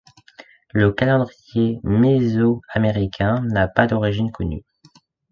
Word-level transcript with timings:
Le 0.73 0.91
calendrier 0.91 1.79
mésoaméricain 1.83 3.41
n'a 3.43 3.67
pas 3.67 3.85
d'origine 3.85 4.31
connue. 4.31 4.63